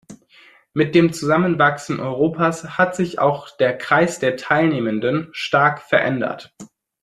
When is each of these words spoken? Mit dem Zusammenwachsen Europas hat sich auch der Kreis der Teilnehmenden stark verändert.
Mit 0.73 0.95
dem 0.95 1.13
Zusammenwachsen 1.13 1.99
Europas 1.99 2.75
hat 2.75 2.95
sich 2.95 3.19
auch 3.19 3.55
der 3.57 3.77
Kreis 3.77 4.17
der 4.17 4.35
Teilnehmenden 4.35 5.29
stark 5.31 5.79
verändert. 5.79 6.55